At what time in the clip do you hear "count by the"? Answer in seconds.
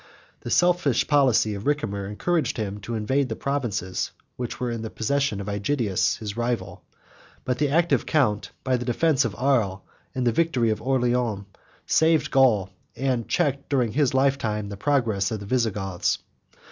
8.07-8.83